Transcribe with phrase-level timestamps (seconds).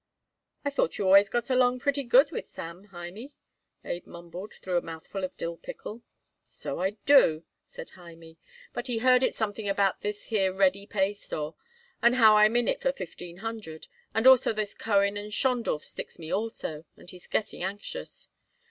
[0.65, 3.33] "I thought you always got along pretty good with Sam, Hymie,"
[3.85, 6.01] Abe mumbled through a mouthful of dill pickle.
[6.47, 8.37] "So I do," said Hymie;
[8.73, 11.53] "but he heard it something about this here Ready Pay Store
[12.01, 16.17] and how I'm in it for fifteen hundred, and also this Cohen & Schondorf sticks
[16.17, 18.27] me also, and he's getting anxious.